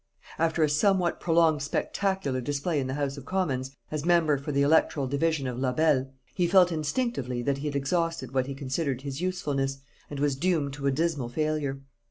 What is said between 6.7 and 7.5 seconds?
instinctively